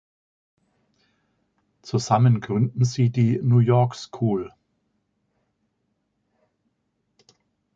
[1.83, 4.51] Zusammen gründen sie die „New York School“.